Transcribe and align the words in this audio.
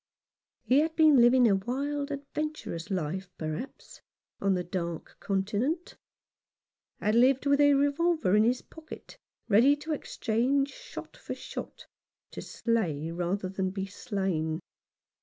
He 0.63 0.79
had 0.79 0.95
been 0.95 1.21
living 1.21 1.47
a 1.47 1.55
wild, 1.57 2.09
adventurous 2.09 2.89
life, 2.89 3.29
perhaps, 3.37 4.01
on 4.39 4.55
the 4.55 4.63
Dark 4.63 5.15
Continent; 5.19 5.95
had 6.99 7.13
lived 7.13 7.45
with 7.45 7.61
a 7.61 7.75
revolver 7.75 8.35
in 8.35 8.43
his 8.43 8.63
pocket, 8.63 9.19
ready 9.47 9.75
to 9.75 9.93
exchange 9.93 10.71
shot 10.71 11.15
for 11.15 11.35
shot, 11.35 11.85
to 12.31 12.41
slay 12.41 13.11
rather 13.11 13.47
than 13.47 13.69
be 13.69 13.85
slain. 13.85 14.59